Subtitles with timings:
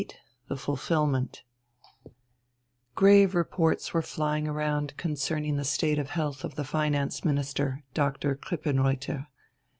[0.01, 0.15] VIII
[0.47, 1.43] THE FULFILMENT
[2.95, 8.35] Grave reports were flying around concerning the state of health of the Finance Minister, Doctor
[8.35, 9.27] Krippenreuther.